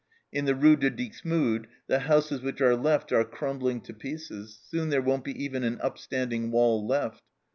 In 0.33 0.45
the 0.45 0.55
Rue 0.55 0.77
de 0.77 0.89
Dixmude 0.89 1.67
the 1.85 1.99
houses 1.99 2.41
which 2.41 2.59
are 2.59 2.75
left 2.75 3.11
are 3.11 3.23
crumbling 3.23 3.81
to 3.81 3.93
pieces, 3.93 4.59
soon 4.67 4.89
there 4.89 4.99
won't 4.99 5.23
be 5.23 5.43
even 5.43 5.63
an 5.63 5.79
upstanding 5.83 6.49
wall 6.49 6.83
left. 6.87 7.21